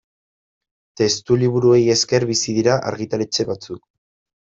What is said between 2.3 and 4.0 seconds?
bizi dira argitaletxe batzuk.